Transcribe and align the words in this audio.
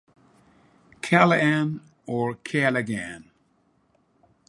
Callahan 1.03 1.81
(or 2.07 2.33
Callaghan). 2.33 3.29